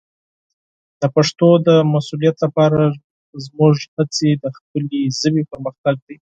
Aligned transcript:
د 1.01 1.03
پښتو 1.15 1.47
د 1.67 1.69
مسوولیت 1.93 2.35
لپاره 2.45 2.79
زموږ 3.45 3.75
هڅې 3.95 4.29
د 4.43 4.45
خپلې 4.57 5.01
ژبې 5.19 5.43
پرمختګ 5.51 5.95
دی. 6.07 6.15